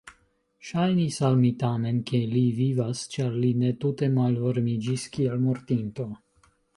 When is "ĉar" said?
3.15-3.35